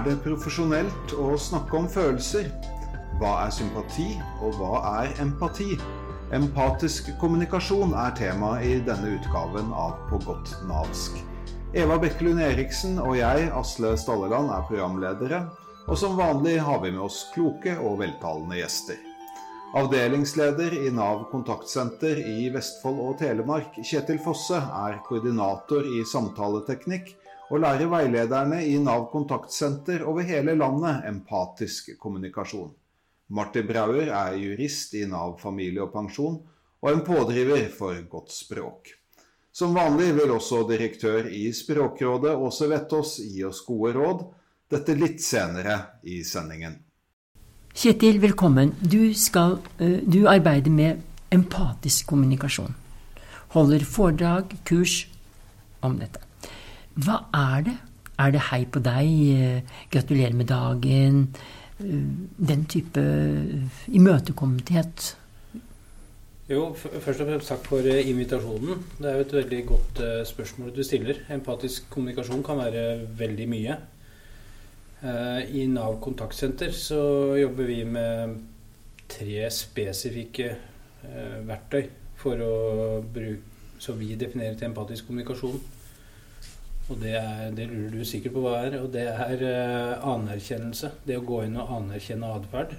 [0.00, 2.46] Er det profesjonelt å snakke om følelser?
[3.20, 4.06] Hva er sympati,
[4.40, 5.74] og hva er empati?
[6.32, 11.20] Empatisk kommunikasjon er tema i denne utgaven av På godt navsk.
[11.76, 15.42] Eva Bekkelund Eriksen og jeg, Asle Stalleland, er programledere.
[15.84, 18.96] Og som vanlig har vi med oss kloke og veltalende gjester.
[19.76, 27.18] Avdelingsleder i Nav kontaktsenter i Vestfold og Telemark, Kjetil Fosse, er koordinator i samtaleteknikk
[27.50, 32.70] og lærer veilederne i Nav kontaktsenter over hele landet empatisk kommunikasjon.
[33.30, 36.38] Martin Brauer er jurist i Nav familie og pensjon,
[36.80, 38.94] og en pådriver for godt språk.
[39.52, 44.22] Som vanlig vil også direktør i Språkrådet Åse Vettås gi oss gode råd,
[44.70, 46.78] dette litt senere i sendingen.
[47.74, 48.72] Kjetil, velkommen.
[48.80, 51.02] Du, skal, du arbeider med
[51.34, 52.74] empatisk kommunikasjon.
[53.54, 55.04] Holder foredrag, kurs
[55.82, 56.19] om dette.
[56.98, 57.76] Hva er det?
[58.20, 61.22] Er det hei på deg, gratulerer med dagen,
[61.80, 63.00] den type
[63.88, 65.14] imøtekommenhet?
[66.50, 68.82] Jo, først og fremst takk for invitasjonen.
[68.98, 71.22] Det er jo et veldig godt spørsmål du stiller.
[71.30, 72.84] Empatisk kommunikasjon kan være
[73.22, 73.78] veldig mye.
[75.54, 77.00] I Nav kontaktsenter så
[77.40, 78.34] jobber vi med
[79.08, 80.50] tre spesifikke
[81.48, 81.86] verktøy
[82.20, 82.54] for å
[83.00, 83.46] bruke
[83.80, 85.56] Så vi definerer til empatisk kommunikasjon.
[86.90, 88.80] Og det, er, det lurer du sikkert på hva er.
[88.82, 89.44] Og det er
[90.06, 90.92] anerkjennelse.
[91.06, 92.74] Det å gå inn og anerkjenne atferd.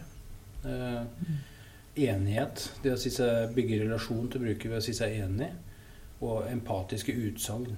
[1.95, 2.65] enighet.
[2.83, 5.49] Det å si seg, bygge relasjon til bruker ved å si seg enig.
[6.21, 7.71] Og empatiske utsagn.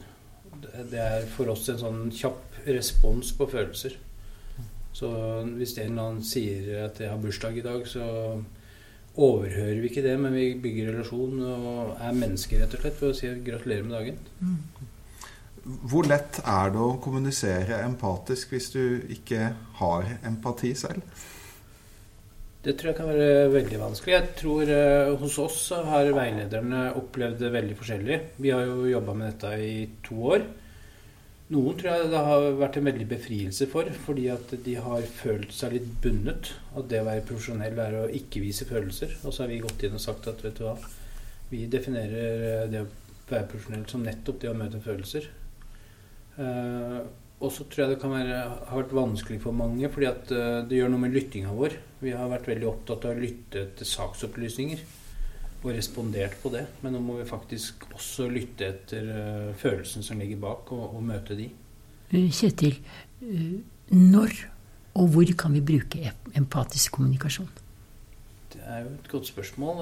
[0.64, 3.98] Det er for oss en sånn kjapp respons på følelser.
[4.94, 5.10] Så
[5.58, 8.04] hvis en eller annen sier at jeg har bursdag i dag, så
[9.14, 13.10] overhører vi ikke det, men vi bygger relasjon og er mennesker, rett og slett, ved
[13.10, 14.20] å si gratulerer med dagen.
[15.64, 18.84] Hvor lett er det å kommunisere empatisk hvis du
[19.16, 21.06] ikke har empati selv?
[22.64, 24.14] Det tror jeg kan være veldig vanskelig.
[24.14, 28.20] Jeg tror eh, Hos oss har veilederne opplevd det veldig forskjellig.
[28.44, 30.46] Vi har jo jobba med dette i to år.
[31.54, 35.52] Noen tror jeg det har vært en veldig befrielse for, fordi at de har følt
[35.56, 36.54] seg litt bundet.
[36.76, 39.16] At det å være profesjonell er å ikke vise følelser.
[39.24, 40.76] Og så har vi gått inn og sagt at vet du hva,
[41.52, 42.92] vi definerer det å
[43.30, 45.32] være profesjonell som nettopp det å møte følelser.
[46.38, 47.04] Uh,
[47.44, 48.38] og så tror jeg det være,
[48.70, 51.78] har vært vanskelig for mange, fordi at uh, det gjør noe med lyttinga vår.
[52.04, 54.86] Vi har vært veldig opptatt av å lytte til saksopplysninger
[55.64, 56.66] og respondert på det.
[56.84, 61.06] Men nå må vi faktisk også lytte etter uh, følelsen som ligger bak, og, og
[61.14, 61.52] møte de.
[62.14, 62.76] Kjetil,
[63.90, 64.36] når
[64.94, 67.50] og hvor kan vi bruke empatisk kommunikasjon?
[68.64, 69.82] Er jo et godt spørsmål.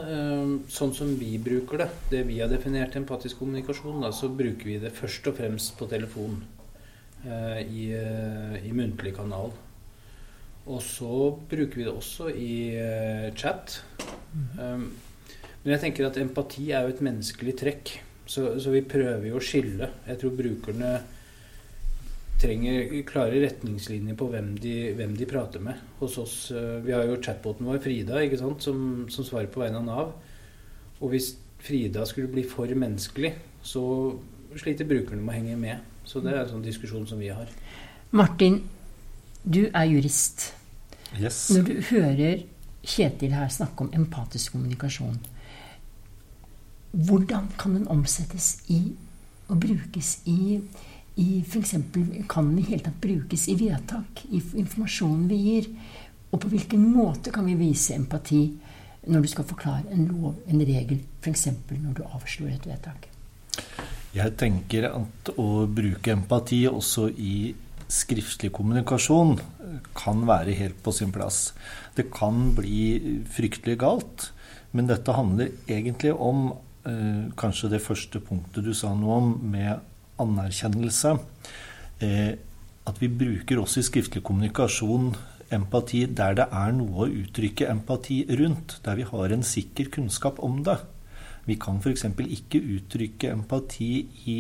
[0.72, 4.80] Sånn som vi bruker det, det vi har definert empatisk kommunikasjon, da, så bruker vi
[4.82, 6.42] det først og fremst på telefon.
[7.22, 9.54] I, i muntlig kanal.
[10.66, 12.56] Og så bruker vi det også i
[13.38, 13.78] chat.
[14.58, 14.88] Um,
[15.62, 17.94] men jeg tenker at empati er jo et menneskelig trekk.
[18.26, 19.90] Så, så, vi prøver jo å skille.
[20.08, 20.92] Jeg tror brukerne
[22.42, 25.80] trenger klare retningslinjer på hvem de, hvem de prater med.
[26.00, 29.82] Hos oss, Vi har jo chatboten vår, Frida, ikke sant, som, som svarer på vegne
[29.82, 30.14] av Nav.
[31.02, 33.84] Og hvis Frida skulle bli for menneskelig, så
[34.58, 35.90] sliter brukerne med å henge med.
[36.06, 37.50] Så det er en sånn diskusjon som vi har.
[38.12, 38.64] Martin,
[39.44, 40.50] du er jurist.
[41.20, 41.50] Yes.
[41.54, 42.42] Når du hører
[42.82, 45.20] Kjetil her snakke om empatisk kommunikasjon,
[46.92, 48.80] hvordan kan den omsettes i
[49.52, 50.58] og brukes i,
[51.22, 51.76] i F.eks.
[52.30, 55.72] kan den i hele tatt brukes i vedtak, i informasjonen vi gir?
[56.32, 58.46] Og på hvilken måte kan vi vise empati
[59.12, 61.48] når du skal forklare en lov, en regel, f.eks.
[61.72, 63.10] når du avslår et vedtak?
[64.12, 67.36] Jeg tenker at å bruke empati også i
[67.92, 69.38] skriftlig kommunikasjon
[69.98, 71.52] kan være helt på sin plass.
[71.96, 74.30] Det kan bli fryktelig galt,
[74.72, 76.52] men dette handler egentlig om
[76.88, 81.18] eh, kanskje det første punktet du sa noe om, med anerkjennelse.
[82.02, 82.32] Eh,
[82.88, 85.14] at vi bruker også i skriftlig kommunikasjon
[85.54, 90.40] empati der det er noe å uttrykke empati rundt, der vi har en sikker kunnskap
[90.44, 90.80] om det.
[91.46, 92.06] Vi kan f.eks.
[92.06, 94.38] ikke uttrykke empati i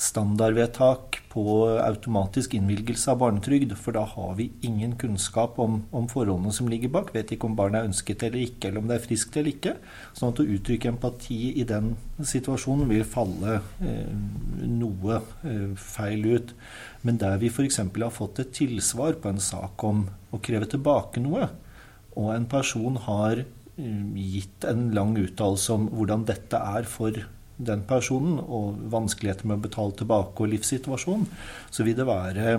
[0.00, 1.44] standardvedtak på
[1.84, 6.92] automatisk innvilgelse av barnetrygd, for da har vi ingen kunnskap om, om, forholdene som ligger
[6.94, 7.12] bak.
[7.14, 9.74] Vet ikke om barnet er ønsket eller ikke, eller om det er friskt eller ikke.
[10.16, 11.92] Sånn at å uttrykke empati i den
[12.32, 14.14] situasjonen vil falle eh,
[14.70, 16.54] noe eh, feil ut.
[17.04, 17.82] Men der vi f.eks.
[17.84, 21.50] har fått et tilsvar på en sak om å kreve tilbake noe,
[22.16, 23.44] og en person har
[23.80, 27.16] gitt en lang uttalelse om hvordan dette er for
[27.66, 31.28] den personen, og vanskeligheter med å betale tilbake og livssituasjonen,
[31.70, 32.54] så vil det være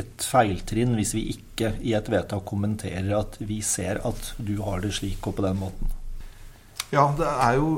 [0.00, 4.84] et feiltrinn hvis vi ikke i et vedtak kommenterer at vi ser at du har
[4.84, 5.96] det slik og på den måten.
[6.90, 7.68] Ja, det er jo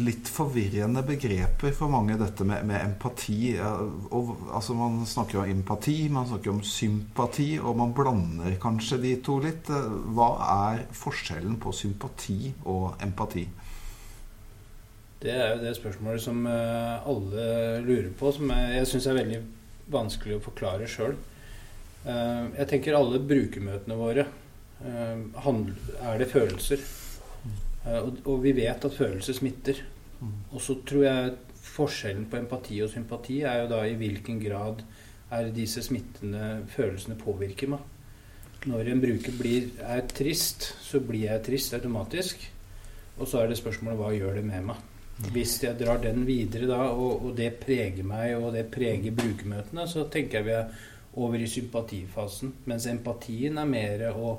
[0.00, 3.52] litt forvirrende begreper for mange, dette med, med empati.
[3.60, 9.12] Og, altså, man snakker om empati, man snakker om sympati, og man blander kanskje de
[9.20, 9.68] to litt.
[9.68, 13.44] Hva er forskjellen på sympati og empati?
[15.22, 17.44] Det er jo det spørsmålet som eh, alle
[17.84, 19.38] lurer på, som jeg syns er veldig
[19.92, 21.14] vanskelig å forklare sjøl.
[22.02, 26.82] Eh, jeg tenker alle brukermøtene våre eh, er det følelser.
[28.26, 29.78] Og vi vet at følelser smitter.
[30.52, 31.32] Og så tror jeg
[31.72, 34.82] forskjellen på empati og sympati er jo da i hvilken grad
[35.32, 37.82] er disse smittende følelsene påvirker meg.
[38.70, 42.42] Når en bruker blir, er trist, så blir jeg trist automatisk.
[43.18, 44.88] Og så er det spørsmålet hva gjør det med meg?
[45.30, 49.86] Hvis jeg drar den videre da, og, og, det preger meg, og det preger brukermøtene,
[49.88, 50.88] så tenker jeg vi er
[51.22, 52.54] over i sympatifasen.
[52.66, 54.34] Mens empatien er mer å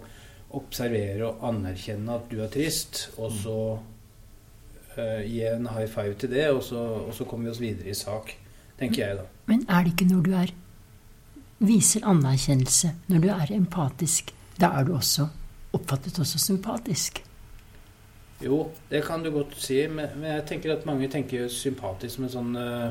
[0.53, 6.33] observere og anerkjenne at du er trist, og så uh, gi en high five til
[6.33, 8.35] det, og så, og så kommer vi oss videre i sak.
[8.79, 9.27] Tenker jeg, da.
[9.49, 10.53] Men er det ikke når du er
[11.63, 15.27] viser anerkjennelse, når du er empatisk, da er du også
[15.73, 17.23] oppfattet også sympatisk?
[18.41, 22.31] Jo, det kan du godt si, men, men jeg tenker at mange tenker sympatisk med
[22.33, 22.89] sånn uh,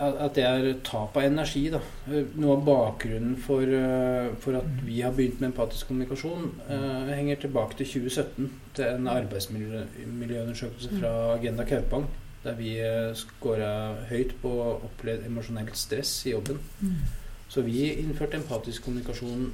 [0.00, 1.82] At det er tap av energi, da.
[2.08, 7.42] Noe av bakgrunnen for, uh, for at vi har begynt med empatisk kommunikasjon, uh, henger
[7.44, 8.50] tilbake til 2017.
[8.78, 12.08] Til en arbeidsmiljøundersøkelse fra Agenda Kaupang.
[12.40, 12.78] Der vi
[13.20, 13.72] scora
[14.08, 16.56] høyt på opplevd emosjonelt stress i jobben.
[16.80, 17.02] Mm.
[17.50, 19.50] Så vi innførte empatisk kommunikasjon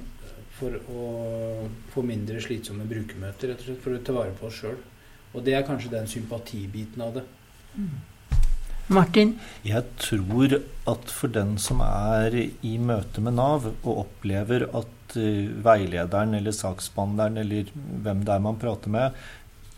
[0.57, 1.07] for å
[1.93, 4.77] få mindre slitsomme brukermøter, rett og slett, for å ta vare på oss sjøl.
[5.35, 7.25] Og det er kanskje den sympatibiten av det.
[7.77, 7.97] Mm.
[8.87, 9.33] Martin?
[9.67, 10.53] Jeg tror
[10.87, 16.55] at for den som er i møte med Nav og opplever at uh, veilederen eller
[16.55, 19.17] saksbehandleren eller hvem det er man prater med,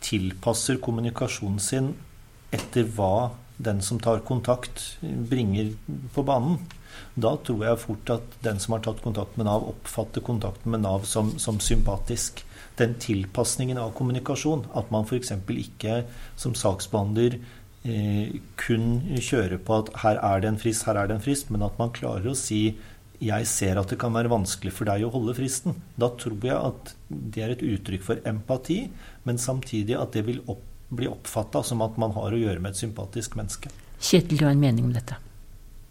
[0.06, 1.90] tilpasser kommunikasjonen sin
[2.56, 5.74] etter hva den som tar kontakt, bringer
[6.16, 6.60] på banen,
[7.20, 10.84] da tror jeg fort at den som har tatt kontakt med Nav, oppfatter kontakten med
[10.86, 12.44] Nav som, som sympatisk.
[12.80, 15.34] Den tilpasningen av kommunikasjon, at man f.eks.
[15.52, 16.04] ikke
[16.40, 17.36] som saksbehandler
[17.84, 21.52] eh, kun kjører på at her er det en frist, her er det en frist,
[21.52, 22.64] men at man klarer å si
[23.20, 25.76] jeg ser at det kan være vanskelig for deg å holde fristen.
[26.00, 28.86] Da tror jeg at det er et uttrykk for empati,
[29.28, 32.74] men samtidig at det vil opp, bli oppfatta som at man har å gjøre med
[32.74, 33.72] et sympatisk menneske.
[34.00, 35.18] Kjetil, du har en mening om dette?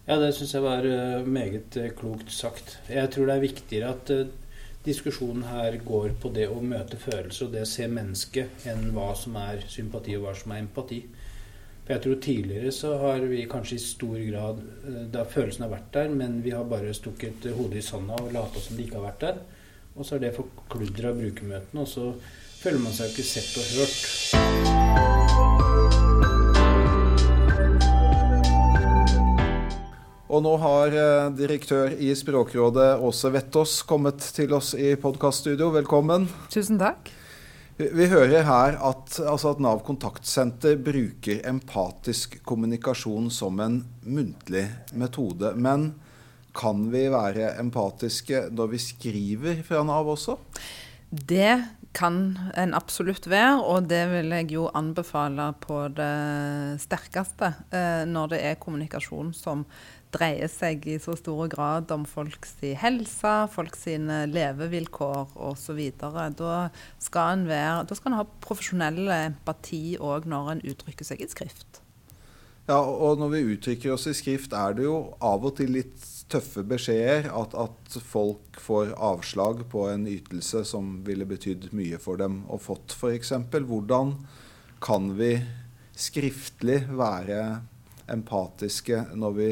[0.08, 2.78] Ja, det syns jeg var eh, meget eh, klokt sagt.
[2.88, 4.30] Jeg tror det er viktigere at eh,
[4.86, 9.10] diskusjonen her går på det å møte følelser og det å se mennesket, enn hva
[9.18, 11.02] som er sympati og hva som er empati.
[11.84, 14.58] For jeg tror Tidligere så har vi kanskje i stor grad
[15.12, 18.60] Da følelsen har vært der, men vi har bare stukket hodet i sanda og lata
[18.64, 19.44] som de ikke har vært der.
[19.96, 22.10] Og så er det forkludra brukermøtene, og så
[22.62, 24.77] føler man seg ikke sett og hørt.
[30.28, 35.70] Og nå har eh, direktør i Språkrådet Åse Vettås kommet til oss i podkaststudio.
[35.72, 36.26] Velkommen.
[36.52, 37.08] Tusen takk.
[37.78, 44.66] Vi hører her at, altså at, Nav kontaktsenter bruker empatisk kommunikasjon som en muntlig
[44.98, 45.54] metode.
[45.56, 45.94] Men
[46.58, 50.36] kan vi være empatiske når vi skriver fra Nav også?
[51.08, 51.54] Det
[51.96, 58.34] kan en absolutt være, og det vil jeg jo anbefale på det sterkeste eh, når
[58.34, 59.64] det er kommunikasjon som
[60.14, 63.84] dreier seg i så stor grad om folks helse, folks
[64.32, 65.82] levevilkår osv.
[65.98, 66.54] Da
[67.02, 71.82] skal en da skal en ha profesjonell empati òg når en uttrykker seg i skrift.
[72.68, 76.02] Ja, og når vi uttrykker oss i skrift, er det jo av og til litt
[76.28, 77.30] tøffe beskjeder.
[77.32, 82.60] At, at folk får avslag på en ytelse som ville betydd mye for dem og
[82.66, 83.32] fått, f.eks.
[83.54, 84.12] Hvordan
[84.84, 85.32] kan vi
[85.98, 87.40] skriftlig være
[88.12, 89.48] empatiske når vi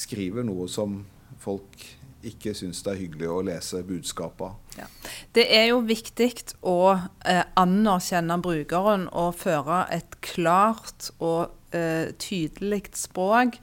[0.00, 1.02] skriver noe som
[1.40, 1.84] folk
[2.26, 4.56] ikke syns det er hyggelig å lese budskapet av.
[4.76, 4.88] Ja.
[5.36, 6.32] Det er jo viktig
[6.68, 13.60] å eh, anerkjenne brukeren og føre et klart og eh, tydelig språk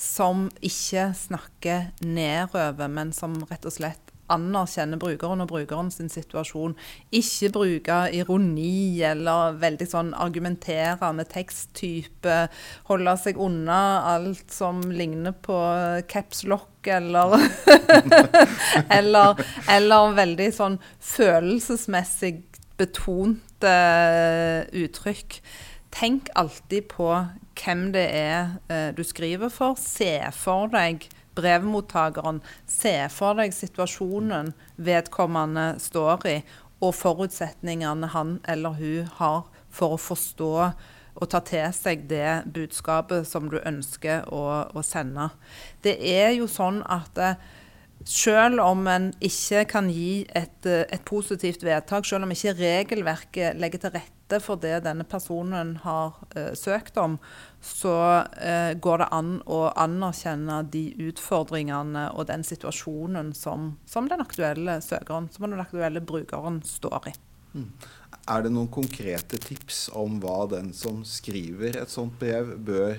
[0.00, 4.03] som ikke snakker nedover, men som rett og slett
[4.34, 6.76] anerkjenne brukeren og brukeren sin situasjon.
[7.14, 12.38] Ikke bruke ironi eller veldig sånn argumenterende teksttype.
[12.90, 13.80] Holde seg unna
[14.14, 15.58] alt som ligner på
[16.10, 17.38] capslock eller
[18.98, 20.80] eller, eller veldig sånn
[21.14, 22.42] følelsesmessig
[22.78, 23.76] betonte
[24.74, 25.38] uttrykk.
[25.94, 27.08] Tenk alltid på
[27.54, 29.78] hvem det er eh, du skriver for.
[29.78, 36.36] Se for deg brevmottakeren se for deg situasjonen vedkommende står i,
[36.84, 40.54] og forutsetningene han eller hun har for å forstå
[41.14, 45.28] og ta til seg det budskapet som du ønsker å, å sende.
[45.84, 47.38] Det er jo sånn at eh,
[48.04, 53.86] selv om en ikke kan gi et, et, positivt vedtak, selv om ikke regelverket legger
[53.86, 57.18] til rette for det denne personen har uh, søkt om,
[57.60, 64.24] så uh, går det an å anerkjenne de utfordringene og den situasjonen som, som den
[64.24, 67.14] aktuelle søkeren, som den aktuelle brukeren står i.
[67.54, 67.68] Mm.
[68.32, 72.96] Er det noen konkrete tips om hva den som skriver et sånt brev, bør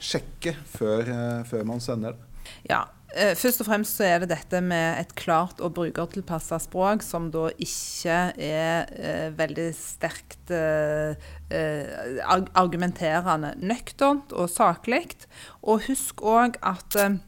[0.00, 2.26] sjekke før, uh, før man sender det?
[2.70, 7.02] Ja, Eh, først og fremst så er det dette med et klart og brukertilpassa språk,
[7.02, 11.18] som da ikke er eh, veldig sterkt eh,
[11.50, 12.20] eh
[12.54, 13.56] argumenterende.
[13.58, 15.16] Nøkternt og saklig.
[15.62, 17.18] Og husk òg at eh,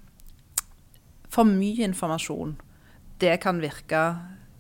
[1.32, 2.56] for mye informasjon,
[3.18, 4.04] det kan virke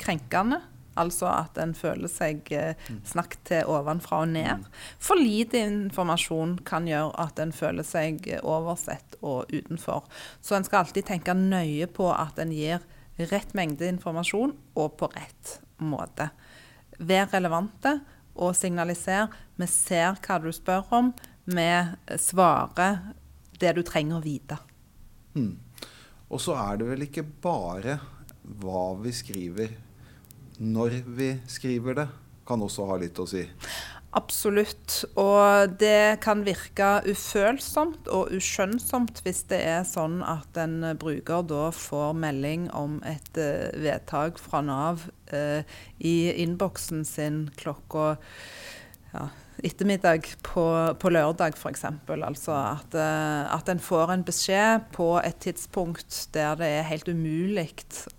[0.02, 0.62] krenkende.
[1.00, 4.66] Altså at en føler seg eh, snakket til ovenfra og ned.
[5.02, 10.04] For lite informasjon kan gjøre at en føler seg oversett og utenfor.
[10.40, 12.84] Så en skal alltid tenke nøye på at en gir
[13.32, 16.30] rett mengde informasjon og på rett måte.
[17.02, 17.98] Vær relevante
[18.36, 19.32] og signaliser.
[19.56, 21.12] Vi ser hva du spør om.
[21.44, 21.70] Vi
[22.20, 23.00] svarer
[23.60, 24.58] det du trenger å vite.
[25.36, 25.56] Mm.
[26.32, 27.98] Og så er det vel ikke bare
[28.62, 29.74] hva vi skriver
[30.58, 32.08] når vi skriver det,
[32.46, 33.44] kan også ha litt å si.
[34.12, 35.06] Absolutt.
[35.16, 41.70] Og det kan virke ufølsomt og uskjønnsomt hvis det er sånn at en bruker da
[41.72, 45.64] får melding om et uh, vedtak fra Nav eh,
[46.04, 48.18] i innboksen sin klokka
[49.14, 49.30] ja,
[49.62, 50.64] ettermiddag på,
[50.98, 51.84] på lørdag, f.eks.
[52.10, 57.08] Altså at, uh, at en får en beskjed på et tidspunkt der det er helt
[57.08, 57.68] umulig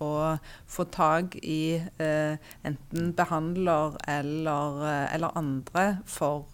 [0.04, 0.38] å
[0.70, 6.48] få tak i eh, enten behandler eller, uh, eller andre for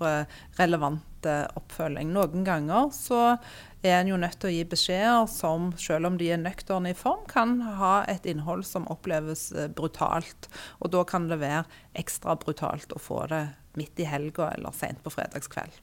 [0.59, 2.13] relevante oppfølging.
[2.15, 3.21] Noen ganger så
[3.83, 6.97] er en jo nødt til å gi beskjeder som, selv om de er nøkterne i
[6.97, 10.49] form, kan ha et innhold som oppleves brutalt.
[10.79, 11.65] Og da kan det være
[11.99, 13.45] ekstra brutalt å få det
[13.79, 15.79] midt i helga eller sent på fredagskveld.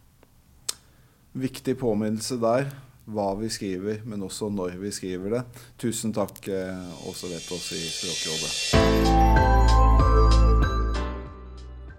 [1.37, 2.71] Viktig påminnelse der.
[3.07, 5.43] Hva vi skriver, men også når vi skriver det.
[5.79, 9.77] Tusen takk, eh, Åse Vetås i Språkrådet.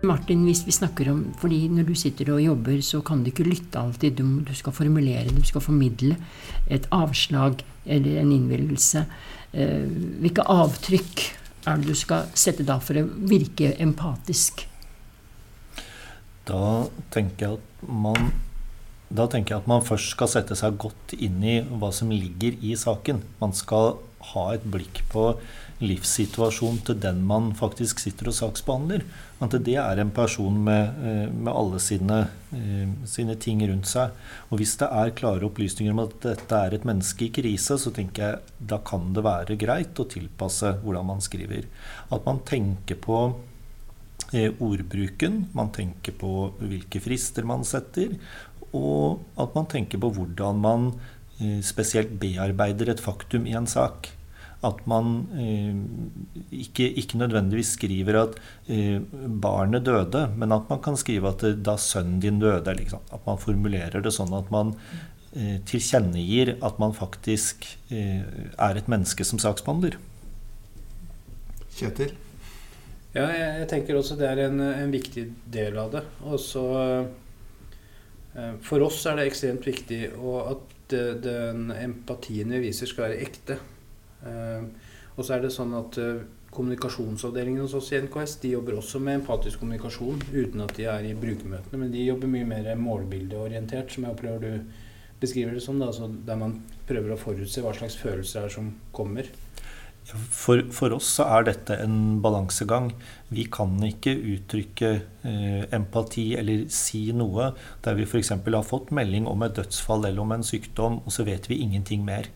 [0.07, 3.47] Martin, hvis vi snakker om, fordi Når du sitter og jobber, så kan du ikke
[3.47, 4.15] lytte alltid.
[4.17, 6.15] Du, du skal formulere, du skal formidle
[6.69, 9.05] et avslag eller en innvielse.
[9.53, 9.87] Eh,
[10.21, 11.23] hvilke avtrykk
[11.67, 14.67] er det du skal sette da for å virke empatisk?
[16.47, 18.31] Da tenker jeg at man
[19.07, 22.57] da tenker jeg at man først skal sette seg godt inn i hva som ligger
[22.59, 23.21] i saken.
[23.39, 23.95] Man skal
[24.33, 25.29] ha et blikk på
[25.79, 29.05] livssituasjonen til den man faktisk sitter og saksbehandler.
[29.43, 34.11] At det er en person med, eh, med alle sine, eh, sine, ting rundt seg.
[34.49, 37.93] Og hvis det er klare opplysninger om at dette er et menneske i krise, så
[37.93, 41.63] tenker jeg da kan det være greit å tilpasse hvordan man skriver.
[42.11, 43.35] At man tenker på
[44.33, 48.17] ordbruken, man tenker på hvilke frister man setter,
[48.75, 50.87] og at man tenker på hvordan man
[51.39, 54.11] eh, spesielt bearbeider et faktum i en sak.
[54.65, 55.73] At man eh,
[56.51, 58.99] ikke, ikke, nødvendigvis skriver at eh,
[59.45, 62.73] barnet døde, men at man kan skrive at da sønnen din døde.
[62.81, 63.05] Liksom.
[63.13, 64.75] At man formulerer det sånn at man
[65.67, 69.99] tilkjennegir at man faktisk er et menneske som saksbehandler.
[71.77, 72.15] Kjetil?
[73.17, 76.03] Ja, jeg, jeg, tenker også det er en, en viktig del av det.
[76.29, 80.73] Og så eh, For oss er det ekstremt viktig at
[81.23, 83.57] den empatien vi viser, skal være ekte.
[84.21, 84.67] Eh,
[85.17, 89.01] og så er det sånn at eh, kommunikasjonsavdelingen hos oss i NKS de jobber også
[89.03, 91.81] med empatisk kommunikasjon uten at de er i brukermøtene.
[91.81, 94.85] Men de jobber mye mer målbildeorientert, som jeg opplever du
[95.21, 95.81] beskriver det som.
[95.81, 95.89] Da,
[96.29, 99.29] der man prøver å forutse hva slags følelser er som kommer.
[100.07, 102.93] For, for, oss så er dette en balansegang.
[103.27, 104.91] Vi kan ikke uttrykke
[105.27, 107.49] eh, empati eller si noe
[107.83, 108.31] der vi f.eks.
[108.37, 112.07] har fått melding om et dødsfall eller om en sykdom, og så vet vi ingenting
[112.07, 112.31] mer.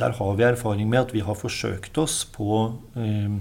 [0.00, 2.62] Der har vi erfaring med at vi har forsøkt oss på
[2.96, 3.36] eh,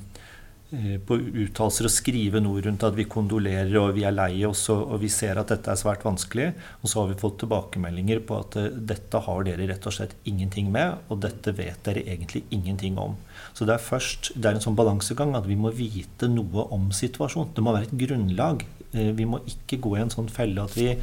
[0.69, 4.83] på uttalelser og skrive noe rundt at vi kondolerer og vi er lei oss og,
[4.83, 6.51] og, vi ser at dette er svært vanskelig.
[6.83, 10.13] Og så har vi fått tilbakemeldinger på at uh, dette har dere rett og slett
[10.29, 13.17] ingenting med, og dette vet dere egentlig ingenting om.
[13.57, 16.91] Så det er først, det er en sånn balansegang at vi må vite noe om
[16.93, 17.55] situasjonen.
[17.57, 18.65] Det må være et grunnlag.
[18.93, 20.93] Uh, vi må ikke gå i en sånn felle at vi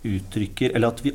[0.00, 1.10] uttrykker Eller at vi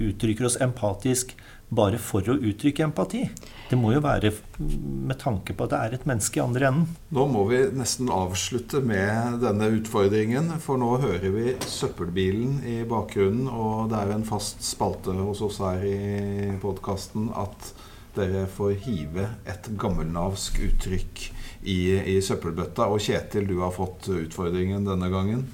[0.00, 1.34] uttrykker oss empatisk
[1.68, 3.24] bare for å uttrykke empati.
[3.68, 6.94] Det må jo være med tanke på at det er et menneske i andre enden.
[7.12, 13.50] Nå må vi nesten avslutte med denne utfordringen, for nå hører vi søppelbilen i bakgrunnen,
[13.52, 17.72] og det er en fast spalte hos oss her i podkasten at
[18.16, 21.28] dere får hive et gammelnavsk uttrykk
[21.68, 21.78] i,
[22.16, 22.88] i søppelbøtta.
[22.88, 25.44] Og Kjetil, du har fått utfordringen denne gangen.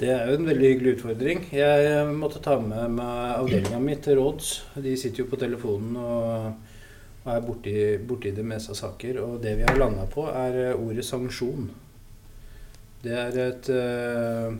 [0.00, 1.42] Det er jo en veldig hyggelig utfordring.
[1.52, 4.52] Jeg måtte ta med meg avdelinga mi til råds.
[4.80, 6.46] De sitter jo på telefonen og,
[7.28, 7.74] er borti,
[8.08, 9.18] borti det meste av saker.
[9.20, 11.68] Og det vi har landa på, er ordet sanksjon.
[13.04, 14.56] Det er et uh,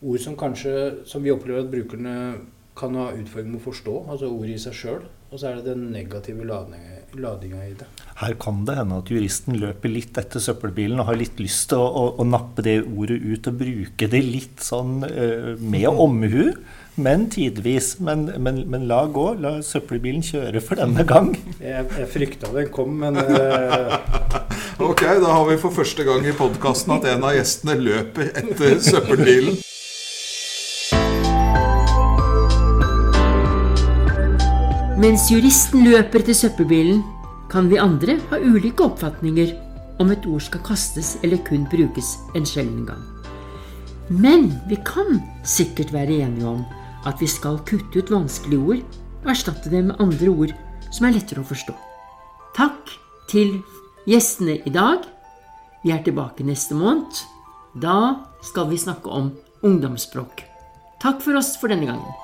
[0.00, 0.72] ord som kanskje
[1.04, 2.16] som vi opplever at brukerne
[2.76, 5.04] kan ha utfordringer med å forstå, altså ordet i seg sjøl.
[5.28, 6.48] Og så er det den negative
[7.18, 7.88] ladinga i det.
[8.22, 11.80] Her kan det hende at juristen løper litt etter søppelbilen og har litt lyst til
[11.82, 16.52] å, å, å nappe det ordet ut og bruke det litt sånn uh, med omhu,
[17.02, 17.94] men tidvis.
[18.04, 19.26] Men, men, men, la gå.
[19.40, 21.32] La søppelbilen kjøre for denne gang.
[21.58, 23.98] Jeg, jeg frykta den kom, men uh...
[24.82, 28.80] Ok, da har vi for første gang i podkasten at en av gjestene løper etter
[28.82, 29.60] søppelbilen.
[35.02, 37.00] Mens juristen løper til søppelbilen,
[37.50, 39.50] kan vi andre ha ulike oppfatninger
[39.98, 43.00] om et ord skal kastes eller kun brukes en sjelden gang.
[44.12, 46.62] Men vi kan sikkert være enige om
[47.08, 50.54] at vi skal kutte ut vanskelige ord og erstatte dem med andre ord
[50.92, 51.74] som er lettere å forstå.
[52.54, 52.94] Takk
[53.32, 53.56] til
[54.06, 55.02] gjestene i dag.
[55.82, 57.24] Vi er tilbake neste måned.
[57.74, 59.32] Da skal vi snakke om
[59.66, 60.46] ungdomsspråk.
[61.02, 62.20] Takk for oss for denne gangen.